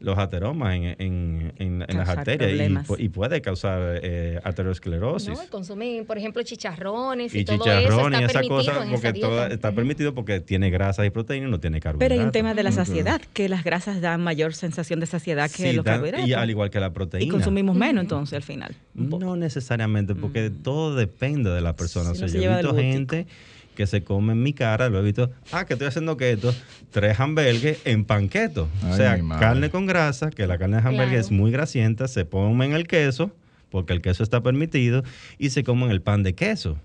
[0.00, 5.30] los ateromas en, las arterias y, puede causar eh, arteriosclerosis.
[5.30, 9.46] No, consumir, por ejemplo, chicharrones y, y todo eso está y esa cosa, porque todo
[9.46, 12.08] está permitido porque tiene grasa y proteína y no tiene carbohidratos.
[12.08, 15.50] Pero hay un tema de la saciedad, que las grasas dan mayor sensación de saciedad
[15.50, 16.28] que los carbohidratos.
[16.28, 17.26] Y al igual que la proteína.
[17.26, 18.74] Y consumimos menos entonces al final.
[18.94, 22.10] No necesariamente, porque todo depende de la persona.
[22.10, 23.26] o sea, yo he visto gente
[23.74, 26.54] que se come en mi cara, lo he visto, ah, que estoy haciendo keto,
[26.90, 28.68] tres hamburgues en panqueto.
[28.88, 32.64] o sea, carne con grasa, que la carne de hamburgues es muy grasienta, se pone
[32.64, 33.32] en el queso,
[33.70, 35.02] porque el queso está permitido,
[35.38, 36.78] y se come en el pan de queso.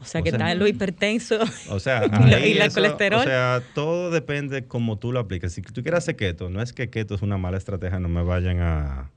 [0.00, 1.38] O sea, que está lo hipertenso
[1.70, 2.04] o sea,
[2.44, 3.20] y la colesterol.
[3.20, 5.52] O sea, todo depende cómo tú lo apliques.
[5.52, 8.22] Si tú quieres hacer keto, no es que keto es una mala estrategia, no me
[8.22, 9.10] vayan a,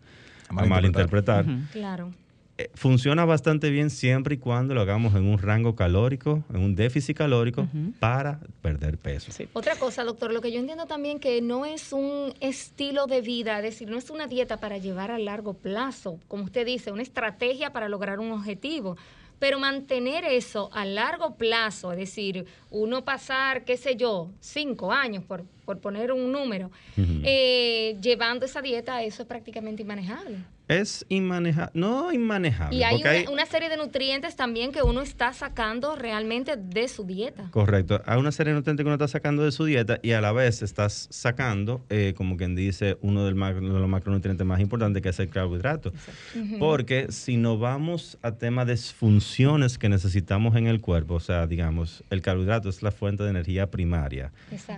[0.50, 1.46] malinterpretar.
[1.74, 2.14] Claro.
[2.60, 6.76] Eh, funciona bastante bien siempre y cuando lo hagamos en un rango calórico, en un
[6.76, 7.68] déficit calórico,
[8.00, 9.32] para perder peso.
[9.54, 13.58] Otra cosa, doctor, lo que yo entiendo también que no es un estilo de vida,
[13.58, 17.04] es decir, no es una dieta para llevar a largo plazo, como usted dice, una
[17.04, 18.98] estrategia para lograr un objetivo.
[19.38, 25.24] Pero mantener eso a largo plazo, es decir, uno pasar, qué sé yo, cinco años,
[25.24, 31.72] por, por poner un número, eh, llevando esa dieta, eso es prácticamente inmanejable es inmanejable,
[31.74, 32.78] no inmanejable.
[32.78, 37.50] Y hay una, serie de nutrientes también que uno está sacando realmente de su dieta.
[37.52, 40.22] Correcto, hay una serie de nutrientes que uno está sacando de su dieta y a
[40.22, 45.10] la vez estás sacando, eh, como quien dice, uno de los macronutrientes más importantes que
[45.10, 45.94] es el carbohidrato.
[46.60, 51.48] Porque si no vamos a temas de funciones que necesitamos en el cuerpo, o sea,
[51.48, 54.32] digamos, el carbohidrato es la fuente de energía primaria.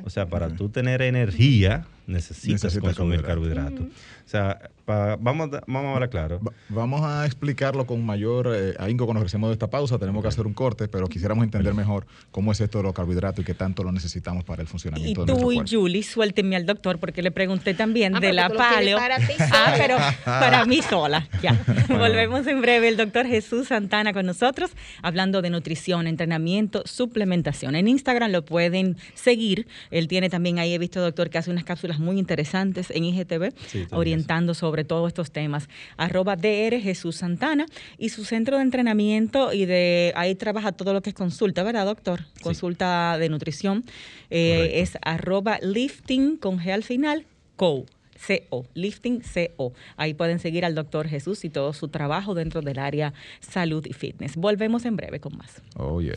[0.04, 3.86] O sea, para tú tener energía, necesitas, consumir carbohidratos.
[3.86, 6.40] O sea, vamos, a, vamos a hablar claro.
[6.70, 9.98] vamos a explicarlo con mayor eh, ahínco cuando regresemos de esta pausa.
[9.98, 13.42] Tenemos que hacer un corte, pero quisiéramos entender mejor cómo es esto de los carbohidratos
[13.42, 16.66] y qué tanto lo necesitamos para el funcionamiento y de tú y Julie, suéltenme al
[16.66, 18.98] doctor porque le pregunté también ah, de la paleo.
[19.00, 21.28] ah, pero para mí sola.
[21.42, 21.60] Ya.
[21.90, 22.90] Volvemos en breve.
[22.90, 27.76] El doctor Jesús Santana con nosotros, hablando de nutrición, entrenamiento, suplementación.
[27.76, 29.68] En Instagram lo pueden seguir.
[29.92, 33.54] Él tiene también ahí, he visto, doctor, que hace unas cápsulas muy interesantes en IGTV,
[33.92, 35.70] orientando sobre todos estos temas.
[35.98, 37.66] Arroba DR Jesús Santana
[37.98, 41.86] y su centro de entrenamiento y de ahí trabaja todo lo que es consulta, ¿verdad,
[41.86, 42.22] doctor?
[42.42, 43.84] Consulta de nutrición.
[44.30, 47.86] Eh, es arroba lifting con G al final, co
[48.20, 49.74] CO, Lifting CO.
[49.96, 53.94] Ahí pueden seguir al doctor Jesús y todo su trabajo dentro del área salud y
[53.94, 54.36] fitness.
[54.36, 55.62] Volvemos en breve con más.
[55.76, 56.16] Oh, yeah.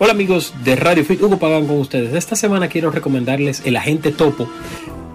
[0.00, 2.14] Hola amigos de Radio Fit, Hugo Pagan con ustedes.
[2.14, 4.48] Esta semana quiero recomendarles El Agente Topo,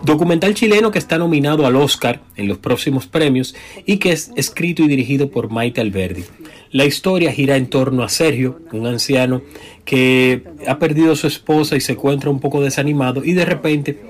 [0.03, 4.83] documental chileno que está nominado al Oscar en los próximos premios y que es escrito
[4.83, 6.25] y dirigido por Maite Alberdi.
[6.71, 9.41] La historia gira en torno a Sergio, un anciano
[9.85, 14.01] que ha perdido a su esposa y se encuentra un poco desanimado y de repente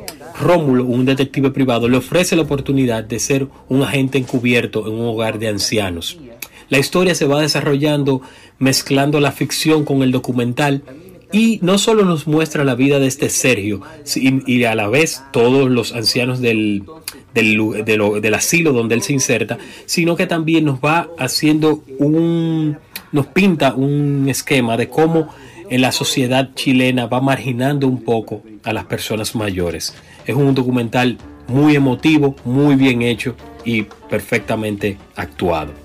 [0.41, 5.05] Rómulo, un detective privado, le ofrece la oportunidad de ser un agente encubierto en un
[5.05, 6.17] hogar de ancianos.
[6.73, 8.21] La historia se va desarrollando
[8.57, 10.81] mezclando la ficción con el documental
[11.31, 13.81] y no solo nos muestra la vida de este Sergio
[14.15, 16.81] y a la vez todos los ancianos del,
[17.35, 22.79] del, asilo donde él se inserta, sino que también nos va haciendo un,
[23.11, 25.27] nos pinta un esquema de cómo
[25.69, 29.93] en la sociedad chilena va marginando un poco a las personas mayores.
[30.25, 35.82] Es un documental muy emotivo, muy bien hecho y perfectamente actuado.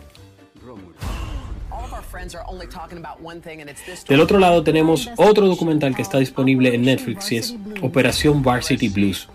[4.08, 8.88] Del otro lado tenemos otro documental que está disponible en Netflix y es Operación Varsity
[8.88, 9.28] Blues.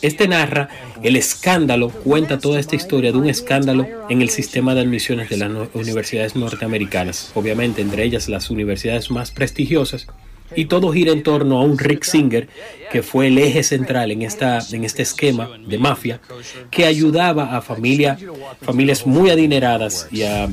[0.00, 0.68] Este narra
[1.02, 5.38] el escándalo, cuenta toda esta historia de un escándalo en el sistema de admisiones de
[5.38, 10.06] las universidades norteamericanas, obviamente entre ellas las universidades más prestigiosas,
[10.54, 12.48] y todo gira en torno a un Rick Singer,
[12.90, 16.20] que fue el eje central en, esta, en este esquema de mafia,
[16.70, 20.48] que ayudaba a familias muy adineradas y a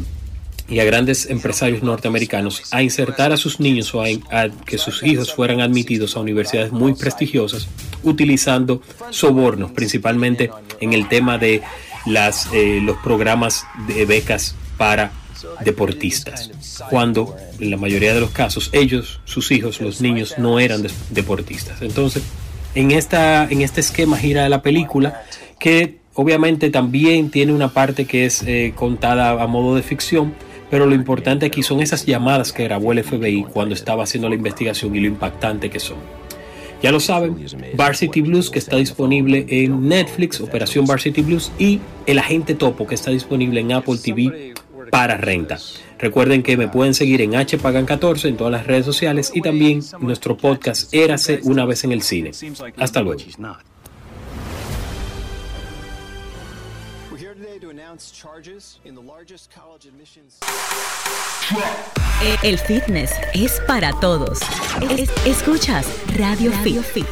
[0.67, 5.33] y a grandes empresarios norteamericanos a insertar a sus niños o a, que sus hijos
[5.33, 7.67] fueran admitidos a universidades muy prestigiosas
[8.03, 10.49] utilizando sobornos, principalmente
[10.79, 11.61] en el tema de
[12.05, 15.11] las, eh, los programas de becas para
[15.63, 16.51] deportistas,
[16.89, 21.81] cuando en la mayoría de los casos ellos, sus hijos, los niños no eran deportistas.
[21.81, 22.23] Entonces,
[22.73, 25.23] en, esta, en este esquema gira la película
[25.59, 30.33] que obviamente también tiene una parte que es eh, contada a modo de ficción,
[30.69, 34.35] pero lo importante aquí son esas llamadas que grabó el FBI cuando estaba haciendo la
[34.35, 35.97] investigación y lo impactante que son.
[36.81, 37.37] Ya lo saben,
[37.75, 42.95] Varsity Blues que está disponible en Netflix, Operación Varsity Blues y El Agente Topo que
[42.95, 44.53] está disponible en Apple TV
[44.91, 45.57] para renta.
[45.97, 50.37] Recuerden que me pueden seguir en HPagan14 en todas las redes sociales y también nuestro
[50.37, 52.31] podcast Érase una vez en el cine.
[52.77, 53.21] Hasta luego.
[62.43, 64.39] El fitness es para todos.
[65.25, 66.51] escuchas Radio
[66.83, 67.05] Fit.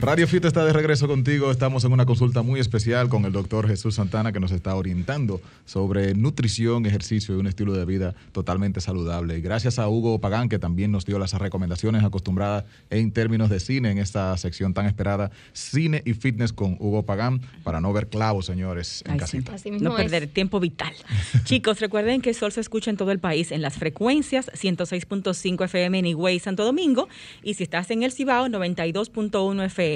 [0.00, 1.50] Radio Fit está de regreso contigo.
[1.50, 5.42] Estamos en una consulta muy especial con el doctor Jesús Santana que nos está orientando
[5.66, 9.36] sobre nutrición, ejercicio y un estilo de vida totalmente saludable.
[9.36, 13.60] Y gracias a Hugo Pagán que también nos dio las recomendaciones acostumbradas en términos de
[13.60, 18.08] cine en esta sección tan esperada, cine y fitness con Hugo Pagán, para no ver
[18.08, 19.54] clavos, señores, en casita.
[19.80, 20.94] No perder tiempo vital.
[21.44, 25.98] Chicos, recuerden que Sol se escucha en todo el país en las frecuencias 106.5 FM
[25.98, 27.06] en Higüey, Santo Domingo,
[27.42, 29.89] y si estás en el Cibao, 92.1 FM.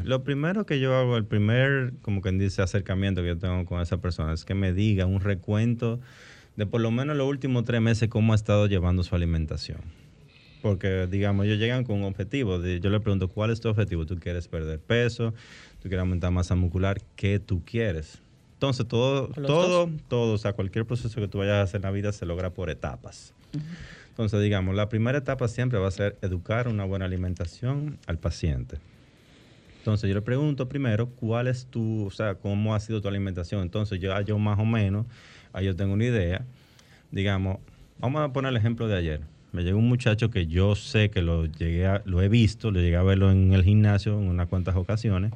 [0.04, 3.80] Lo primero que yo hago, el primer, como quien dice, acercamiento que yo tengo con
[3.80, 6.00] esa persona es que me diga un recuento
[6.56, 9.78] de por lo menos los últimos tres meses cómo ha estado llevando su alimentación.
[10.60, 12.60] Porque, digamos, ellos llegan con un objetivo.
[12.64, 14.06] yo le pregunto, ¿cuál es tu objetivo?
[14.06, 15.32] ¿Tú quieres perder peso?
[15.80, 17.00] ¿Tú quieres aumentar masa muscular?
[17.14, 18.20] ¿Qué tú quieres?
[18.58, 21.92] Entonces, todo, todo, todo, o sea, cualquier proceso que tú vayas a hacer en la
[21.92, 23.32] vida se logra por etapas.
[24.08, 28.78] Entonces, digamos, la primera etapa siempre va a ser educar una buena alimentación al paciente.
[29.78, 33.62] Entonces yo le pregunto primero, ¿cuál es tu, o sea, cómo ha sido tu alimentación?
[33.62, 35.06] Entonces yo, yo más o menos,
[35.52, 36.44] ahí yo tengo una idea.
[37.12, 37.58] Digamos,
[38.00, 39.20] vamos a poner el ejemplo de ayer.
[39.52, 42.80] Me llegó un muchacho que yo sé que lo llegué a, lo he visto, lo
[42.80, 45.32] llegué a verlo en el gimnasio en unas cuantas ocasiones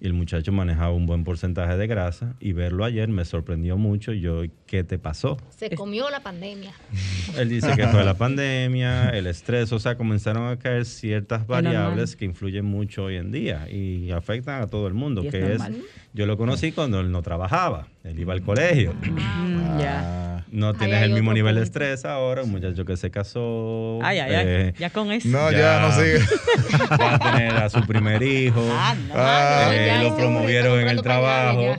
[0.00, 4.12] y el muchacho manejaba un buen porcentaje de grasa y verlo ayer me sorprendió mucho.
[4.12, 5.36] Yo, ¿qué te pasó?
[5.50, 6.72] Se comió la pandemia.
[7.36, 12.16] Él dice que fue la pandemia, el estrés, o sea, comenzaron a caer ciertas variables
[12.16, 15.62] que influyen mucho hoy en día y afectan a todo el mundo, que es,
[16.12, 18.94] yo lo conocí cuando él no trabajaba, él iba al colegio.
[18.94, 23.98] Mm, ya no tienes el mismo nivel de estrés ahora, un muchacho que se casó.
[24.02, 24.44] Ay, ay, ay.
[24.46, 25.28] Eh, ya con eso.
[25.28, 26.18] No, ya, no sigue.
[27.00, 28.62] Va a tener a su primer hijo.
[28.72, 29.14] Ah, no.
[29.16, 31.76] Ah, eh, lo promovieron en el trabajo.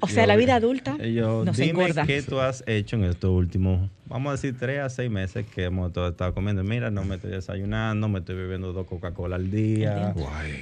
[0.00, 4.30] O sea, la vida adulta yo, dime qué tú has hecho en estos últimos, vamos
[4.30, 6.64] a decir, tres a seis meses que hemos estado comiendo.
[6.64, 10.12] Mira, no me estoy desayunando, me estoy bebiendo dos Coca-Cola al día.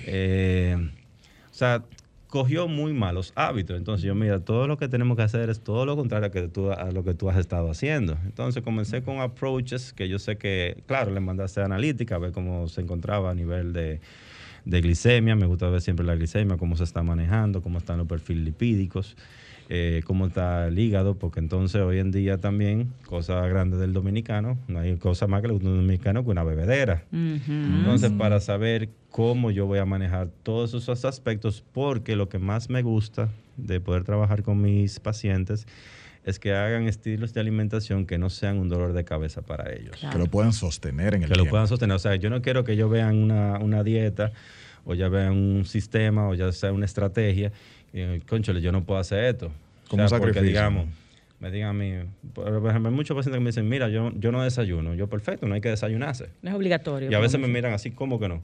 [0.07, 0.77] Eh,
[1.51, 1.83] o sea,
[2.31, 3.77] cogió muy malos hábitos.
[3.77, 6.49] Entonces yo, mira, todo lo que tenemos que hacer es todo lo contrario a, que
[6.49, 8.17] tú, a lo que tú has estado haciendo.
[8.25, 12.69] Entonces comencé con approaches que yo sé que, claro, le mandaste analítica, a ver cómo
[12.69, 14.01] se encontraba a nivel de,
[14.65, 15.35] de glicemia.
[15.35, 19.17] Me gusta ver siempre la glicemia, cómo se está manejando, cómo están los perfiles lipídicos.
[19.73, 24.59] Eh, cómo está el hígado, porque entonces hoy en día también, cosa grande del dominicano,
[24.67, 27.05] no hay cosa más que el dominicano que una bebedera.
[27.13, 32.71] Entonces, para saber cómo yo voy a manejar todos esos aspectos, porque lo que más
[32.71, 35.67] me gusta de poder trabajar con mis pacientes
[36.25, 39.97] es que hagan estilos de alimentación que no sean un dolor de cabeza para ellos.
[39.97, 41.97] Que lo puedan sostener en el Que lo puedan sostener.
[41.97, 44.33] O sea, yo no quiero que ellos vean una, una dieta
[44.85, 47.53] o ya vean un sistema o ya sea una estrategia
[47.93, 49.51] y, conchole, yo no puedo hacer esto.
[49.89, 50.87] Como o sea, Porque, digamos,
[51.41, 51.95] me digan a mí,
[52.35, 54.95] por ejemplo, hay muchos pacientes que me dicen, mira, yo, yo no desayuno.
[54.95, 56.29] Yo, perfecto, no hay que desayunarse.
[56.43, 57.11] No es obligatorio.
[57.11, 58.43] Y a veces me miran así, ¿cómo que no?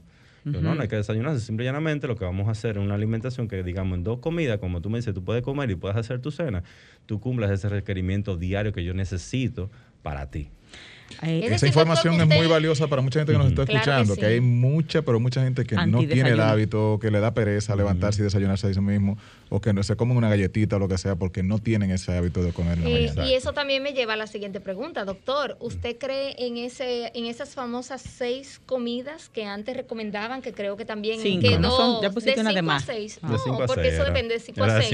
[0.51, 1.39] Yo, no, no hay que desayunarse.
[1.41, 4.19] Simple y llanamente lo que vamos a hacer es una alimentación que, digamos, en dos
[4.19, 6.63] comidas, como tú me dices, tú puedes comer y puedes hacer tu cena,
[7.05, 9.69] tú cumplas ese requerimiento diario que yo necesito
[10.01, 10.49] para ti.
[11.21, 15.01] Esa información es muy valiosa para mucha gente que nos está escuchando, que, hay mucha,
[15.01, 18.67] pero mucha gente que no tiene el hábito, que le da pereza levantarse y desayunarse
[18.67, 19.17] a sí mismo,
[19.49, 22.17] o que no se comen una galletita o lo que sea, porque no tienen ese
[22.17, 25.05] hábito de comer en la eh, Y eso también me lleva a la siguiente pregunta,
[25.05, 25.57] doctor.
[25.59, 30.85] ¿Usted cree en ese en esas famosas seis comidas que antes recomendaban, que creo que
[30.85, 33.19] también quedó no ya pusiste de 5 a 6?
[33.21, 34.89] No, porque eso depende de 5 a 6.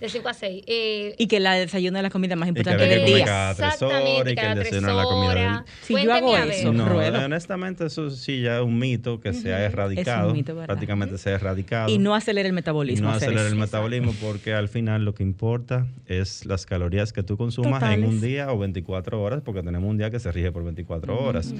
[0.00, 0.64] De 5 a 6.
[0.66, 3.50] Eh, y que la desayuno es la comida más importante del día.
[3.50, 8.78] Exactamente, cada tres horas si yo hago eso, no, honestamente eso sí ya es un
[8.78, 10.34] mito que se ha erradicado,
[10.66, 11.88] prácticamente se ha erradicado.
[11.88, 13.08] Y no acelera el metabolismo.
[13.08, 13.85] no acelera el metabolismo
[14.20, 18.52] porque al final lo que importa es las calorías que tú consumas en un día
[18.52, 21.54] o 24 horas, porque tenemos un día que se rige por 24 horas.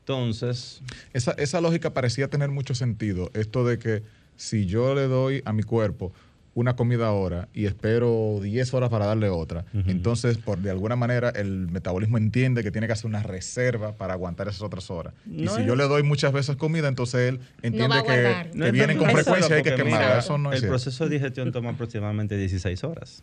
[0.00, 0.82] Entonces...
[1.12, 4.02] Esa, esa lógica parecía tener mucho sentido, esto de que
[4.36, 6.12] si yo le doy a mi cuerpo
[6.56, 9.66] una comida ahora y espero 10 horas para darle otra.
[9.74, 14.14] Entonces, por de alguna manera, el metabolismo entiende que tiene que hacer una reserva para
[14.14, 15.12] aguantar esas otras horas.
[15.30, 19.54] y si yo le doy muchas veces comida, entonces él entiende que, vienen con frecuencia
[19.54, 20.18] y hay que quemarla.
[20.18, 23.22] Eso no el proceso de digestión toma aproximadamente 16 horas.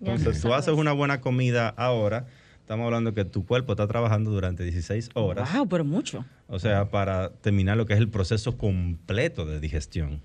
[0.00, 2.26] Entonces, tú haces una buena comida ahora.
[2.60, 5.52] Estamos hablando que tu cuerpo está trabajando durante 16 horas.
[5.52, 6.24] Wow, pero mucho.
[6.48, 10.22] O sea, para terminar lo que es el proceso completo de digestión.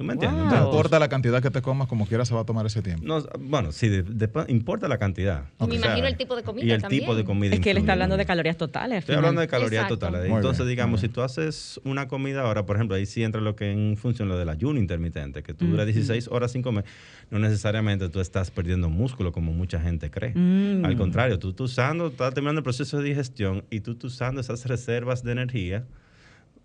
[0.00, 0.46] ¿Tú me entiendes?
[0.46, 3.04] No importa la cantidad que te comas, como quieras se va a tomar ese tiempo.
[3.04, 4.02] No, bueno, sí,
[4.48, 5.44] importa la cantidad.
[5.60, 7.02] Y me imagino el tipo de comida Y el también.
[7.02, 7.54] tipo de comida.
[7.54, 9.00] Es que él está hablando de calorías totales.
[9.00, 10.24] Estoy hablando de calorías totales.
[10.24, 13.72] Entonces, digamos, si tú haces una comida ahora, por ejemplo, ahí sí entra lo que
[13.72, 16.86] en función lo del ayuno intermitente, que tú duras 16 horas sin comer,
[17.30, 20.32] no necesariamente tú estás perdiendo músculo como mucha gente cree.
[20.34, 20.82] Mm.
[20.82, 24.40] Al contrario, tú, tú usando, estás terminando el proceso de digestión y tú, tú usando
[24.40, 25.84] esas reservas de energía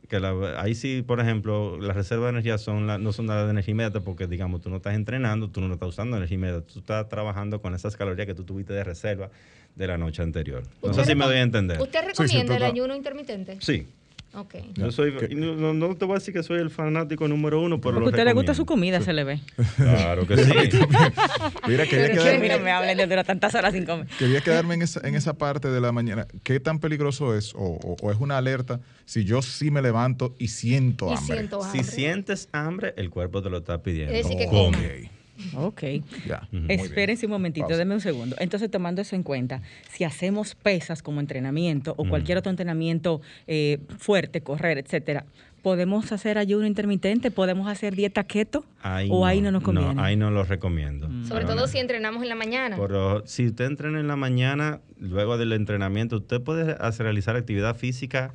[0.08, 0.18] que
[0.58, 4.02] ahí sí, por ejemplo, las reservas de energía son no son nada de energía inmediata
[4.02, 7.62] porque, digamos, tú no estás entrenando, tú no estás usando energía inmediata, tú estás trabajando
[7.62, 9.30] con esas calorías que tú tuviste de reserva
[9.76, 10.64] de la noche anterior.
[10.84, 11.82] No sé si me doy a entender.
[11.82, 13.58] ¿Usted recomienda el ayuno intermitente?
[13.62, 13.88] Sí.
[14.36, 14.56] Ok.
[14.74, 18.08] Yo soy, no, te voy a decir que soy el fanático número uno, pero Porque
[18.08, 19.40] a usted le gusta su comida, se le ve.
[19.78, 20.52] Claro que sí.
[21.68, 24.08] Mira, quería quedarme, mira, me hablen de tantas horas sin comer.
[24.20, 26.28] Quería quedarme en esa, en esa parte de la mañana.
[26.44, 30.50] ¿Qué tan peligroso es o, o, es una alerta si yo sí me levanto y
[30.50, 31.36] siento hambre?
[31.36, 31.84] Siento hambre.
[31.84, 34.14] Si sientes hambre, el cuerpo te lo está pidiendo.
[34.14, 35.15] Es decir, que come.
[35.56, 35.84] Ok.
[36.28, 38.36] Ya, Espérense un momentito, denme un segundo.
[38.40, 43.80] Entonces, tomando eso en cuenta, si hacemos pesas como entrenamiento o cualquier otro entrenamiento eh,
[43.98, 45.26] fuerte, correr, etcétera,
[45.62, 47.32] ¿podemos hacer ayuno intermitente?
[47.32, 48.66] ¿Podemos hacer dieta keto?
[49.10, 49.96] ¿O ahí no nos conviene?
[49.96, 51.10] No, ahí no lo recomiendo.
[51.10, 51.28] Mm.
[51.28, 52.78] Sobre todo si entrenamos en la mañana.
[52.80, 57.76] Pero si usted entrena en la mañana, luego del entrenamiento, usted puede hacer, realizar actividad
[57.76, 58.32] física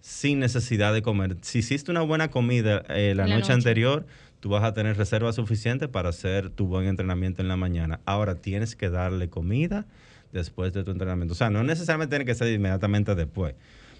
[0.00, 1.36] sin necesidad de comer.
[1.40, 3.52] Si hiciste una buena comida eh, la, la noche, noche.
[3.54, 4.06] anterior,
[4.40, 8.00] tú vas a tener reserva suficiente para hacer tu buen entrenamiento en la mañana.
[8.04, 9.86] Ahora tienes que darle comida
[10.32, 11.32] después de tu entrenamiento.
[11.32, 13.54] O sea, no necesariamente tiene que ser inmediatamente después.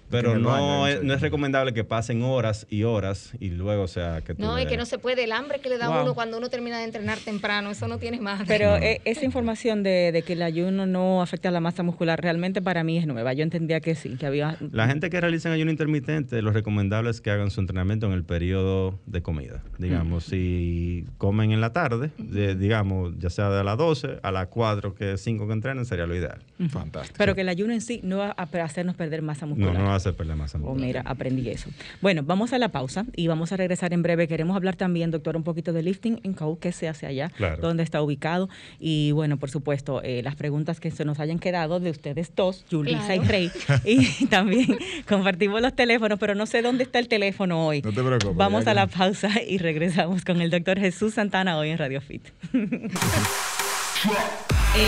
[0.09, 3.87] Pero no, baño, es, no es recomendable que pasen horas y horas y luego, o
[3.87, 5.23] sea, que tú No, y le- que no se puede.
[5.23, 6.01] El hambre que le da a Wow.
[6.03, 8.41] uno cuando uno termina de entrenar temprano, eso no tiene más.
[8.47, 12.21] Pero eh, esa información de, de que el ayuno no afecta a la masa muscular
[12.21, 13.33] realmente para mí es nueva.
[13.33, 14.57] Yo entendía que sí, que había...
[14.71, 18.23] La gente que realiza ayuno intermitente, lo recomendable es que hagan su entrenamiento en el
[18.23, 19.63] periodo de comida.
[19.77, 24.47] Digamos, si comen en la tarde, de- digamos, ya sea de las 12 a las
[24.47, 26.39] 4, que 5 que entrenen, sería lo ideal.
[26.69, 27.15] Fantástico.
[27.17, 29.73] Pero que el ayuno en sí no va a hacernos perder masa No, muscular.
[29.81, 31.69] no a hacer perder masa Oh, mira, aprendí eso.
[32.01, 34.27] Bueno, vamos a la pausa y vamos a regresar en breve.
[34.27, 37.61] Queremos hablar también, doctor, un poquito de lifting en COU, qué se hace allá, Claro.
[37.61, 41.79] dónde está ubicado y, bueno, por supuesto, eh, las preguntas que se nos hayan quedado
[41.79, 43.31] de ustedes dos, Julissa y Claro.
[43.31, 43.51] Rey.
[43.85, 44.77] Y también
[45.07, 47.81] compartimos los teléfonos, pero no sé dónde está el teléfono hoy.
[47.81, 51.69] No te preocupes, Vamos a la pausa y regresamos con el doctor Jesús Santana hoy
[51.69, 52.27] en Radio Fit.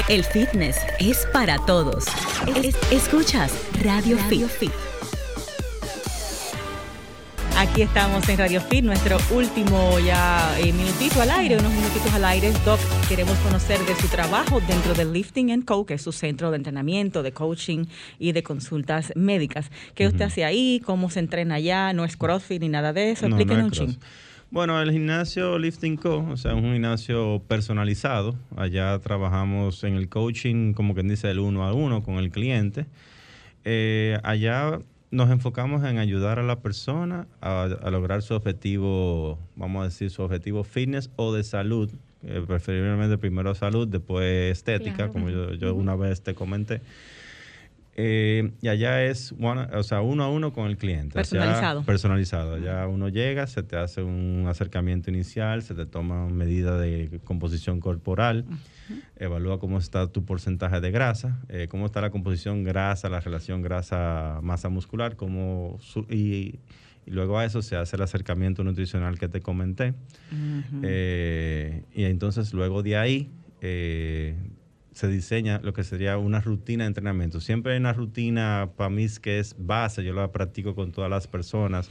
[0.09, 2.05] El fitness es para todos.
[2.64, 3.53] Es- escuchas
[3.84, 4.72] Radio Fit.
[7.62, 12.26] Aquí estamos en Radio Fit, nuestro último ya eh, minutito al aire, unos minutitos al
[12.26, 12.51] aire.
[12.66, 16.49] Doc, queremos conocer de su trabajo dentro del Lifting and Co, que es su centro
[16.49, 17.86] de entrenamiento, de coaching
[18.18, 19.70] y de consultas médicas.
[19.93, 20.82] ¿Qué usted hace ahí?
[20.84, 21.93] ¿Cómo se entrena allá?
[21.93, 23.30] ¿No es CrossFit ni nada de eso?
[23.30, 23.99] No, no Explíquenos es un cross.
[23.99, 24.07] chin.
[24.49, 28.36] Bueno, el gimnasio Lifting Co., o sea, es un gimnasio personalizado.
[28.57, 32.88] Allá trabajamos en el coaching, como quien dice, el uno a uno con el cliente.
[33.64, 34.80] Eh, allá
[35.12, 40.09] nos enfocamos en ayudar a la persona a, a lograr su objetivo, vamos a decir,
[40.09, 41.89] su objetivo fitness o de salud.
[42.24, 45.12] eh, preferiblemente primero salud, después estética, Claro.
[45.14, 46.82] como yo, yo una vez te comenté.
[48.04, 51.20] Eh, y allá es one- o sea, uno a uno con el cliente.
[51.20, 51.84] O sea, Personalizado.
[51.84, 52.58] personalizado.
[52.58, 57.80] Ya uno llega, se te hace un acercamiento inicial, se te toma medida de composición
[57.80, 58.45] corporal,
[59.18, 63.62] evalúa cómo está tu porcentaje de grasa, eh, cómo está la composición grasa, la relación
[63.62, 66.60] grasa-masa muscular, cómo su- y,
[67.06, 69.93] y luego a eso se hace el acercamiento nutricional que te comenté.
[70.84, 73.30] Eh, y entonces luego de ahí
[73.62, 74.36] eh,
[74.94, 77.39] se diseña lo que sería una rutina de entrenamiento.
[77.39, 81.28] Siempre hay una rutina para mí que es base, yo la practico con todas las
[81.28, 81.89] personas,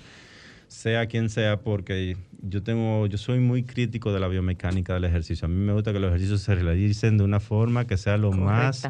[0.68, 5.46] sea quien sea, porque yo tengo, yo soy muy crítico de la biomecánica del ejercicio.
[5.46, 8.32] A mí me gusta que los ejercicios se realicen de una forma que sea lo
[8.32, 8.86] más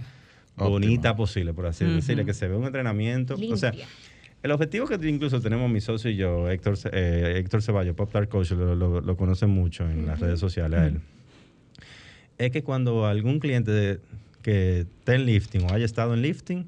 [0.57, 3.37] bonita posible, por así decirlo, que se vea un entrenamiento.
[3.51, 3.73] O sea,
[4.43, 7.95] el objetivo que incluso tenemos mi socio y yo, Héctor, eh, Héctor Ceballos,
[8.29, 11.01] Coach, lo, lo, lo conocen mucho en las redes sociales a él,
[12.41, 14.01] es que cuando algún cliente de-
[14.43, 16.67] que esté en lifting o haya estado en lifting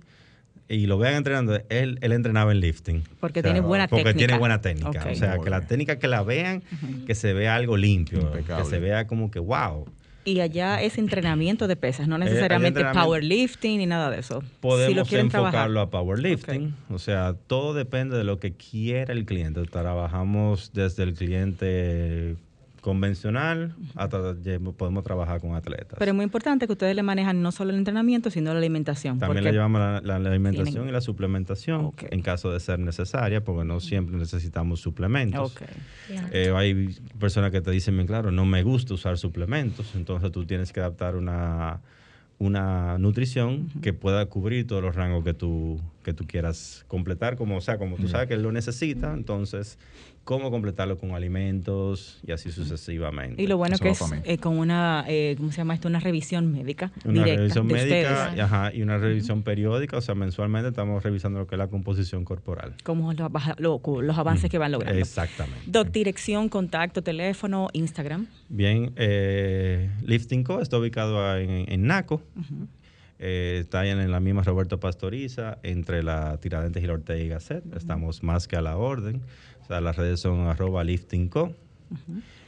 [0.69, 3.03] y lo vean entrenando, él, él entrenaba en lifting.
[3.21, 4.19] Porque tiene buena porque técnica.
[4.27, 5.07] tiene buena técnica.
[5.11, 6.63] O sea, Muy que la técnica que la vean,
[7.07, 8.65] que se vea algo limpio, Impecable.
[8.65, 9.87] que se vea como que wow.
[10.25, 14.41] Y allá es entrenamiento de pesas, no allá necesariamente powerlifting ni nada de eso.
[14.41, 15.81] si lo Podemos quieren enfocarlo trabajar.
[15.81, 16.75] a powerlifting.
[16.91, 19.63] O sea, todo depende de lo que quiera el cliente.
[19.65, 22.37] Trabajamos desde el cliente
[22.83, 24.35] convencional hasta
[24.77, 25.97] podemos trabajar con atletas.
[25.99, 29.19] Pero es muy importante que ustedes le manejan no solo el entrenamiento, sino la alimentación.
[29.19, 32.81] También le llevamos la, la- la alimentación tienen- y la suplementación en caso de ser
[32.81, 35.53] necesaria, porque no siempre necesitamos suplementos.
[35.53, 35.63] Ok.
[36.09, 36.29] Claro.
[36.33, 40.45] Eh, hay personas que te dicen, bien claro, no me gusta usar suplementos, entonces tú
[40.45, 41.81] tienes que adaptar una,
[42.39, 47.57] una nutrición que pueda cubrir todos los rangos que tú, que tú quieras completar, como,
[47.57, 49.79] o sea, como tú sabes que él lo necesita, entonces,
[50.25, 53.43] cómo completarlo con alimentos y así sucesivamente.
[53.43, 55.89] Y lo bueno Eso que es eh, con una, eh, ¿cómo se llama esto?
[55.89, 58.41] Una revisión médica Una directa revisión de médica ustedes.
[58.45, 62.25] ajá, y una revisión periódica, o sea, mensualmente estamos revisando lo que es la composición
[62.25, 62.75] corporal.
[62.85, 64.99] Cómo los, baja- lo- los avances que van logrando.
[65.01, 65.63] Exactamente.
[65.67, 68.27] Doc, dirección, contacto, teléfono, Instagram.
[68.49, 70.61] Bien, eh, Lifting Co.
[70.61, 72.23] está ubicado en, en Naco.
[73.25, 77.63] Eh, está en la misma Roberto Pastoriza, entre la Tiradentes y la Ortega y Gasset.
[77.77, 79.23] Estamos más que a la orden.
[79.63, 81.55] O sea, las redes son arroba Lifting Co.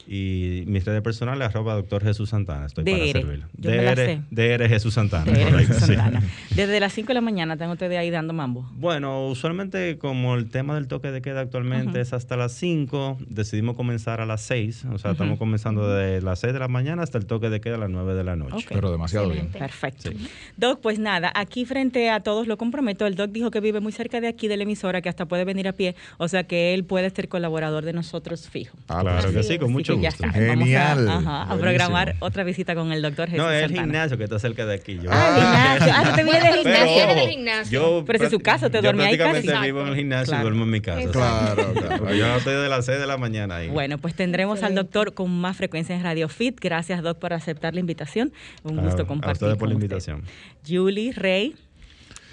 [0.07, 2.67] Y mis redes personales, arroba doctor Jesús Santana.
[2.67, 3.97] Estoy para DR.
[3.97, 4.21] sé.
[4.33, 5.33] DR, DR Jesús Santana.
[5.33, 5.81] correcto, sí.
[5.95, 6.23] Santana.
[6.55, 8.69] Desde las 5 de la mañana están ustedes ahí dando mambo.
[8.75, 13.77] Bueno, usualmente como el tema del toque de queda actualmente es hasta las 5, decidimos
[13.77, 14.87] comenzar a las 6.
[14.93, 17.77] O sea, estamos comenzando de las 6 de la mañana hasta el toque de queda
[17.77, 18.67] a las 9 de la noche.
[18.69, 19.49] Pero demasiado bien.
[19.49, 20.11] Perfecto.
[20.11, 20.29] Sí.
[20.57, 23.93] Doc, pues nada, aquí frente a todos lo comprometo, el Doc dijo que vive muy
[23.93, 26.75] cerca de aquí de la emisora, que hasta puede venir a pie, o sea que
[26.75, 28.77] él puede ser colaborador de nosotros fijo.
[28.89, 30.25] Ah, Claro que Así sí, con Así mucho que ya gusto.
[30.33, 31.09] saben, vamos a- Genial.
[31.09, 33.83] ajá, a, programar otra visita con el doctor Jesús No, es el Santana.
[33.87, 34.99] gimnasio que está cerca de aquí.
[35.03, 35.95] Yo- Ah, el gimnasio.
[35.97, 37.81] Ah, tú te vienes del Pero gimnasio del gimnasio.
[37.81, 39.65] Yo Pero es su caso, te yo duerme ahí prácticamente casi.
[39.67, 40.41] vivo en el gimnasio Claro.
[40.41, 41.11] y duermo en mi casa.
[41.11, 42.05] Claro, claro.
[42.05, 43.69] Pero Yo estoy de las 6 de la mañana ahí.
[43.69, 44.83] Bueno, pues tendremos al Excelente.
[44.83, 46.59] doctor con más frecuencia en Radio Fit.
[46.61, 48.33] Gracias, Doc, por aceptar la invitación.
[48.63, 49.35] Un A- gusto a compartir.
[49.35, 49.97] ustedes por la con usted.
[49.97, 50.23] invitación.
[50.67, 51.55] Julie, Rey,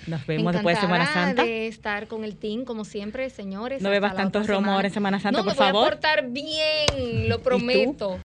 [0.07, 1.43] nos vemos después de Semana Encantada Santa.
[1.43, 3.81] de estar con el team, como siempre, señores.
[3.81, 5.87] No bebas tantos rumores en Semana Santa, no, por me voy favor.
[5.87, 8.19] a portar bien, lo prometo.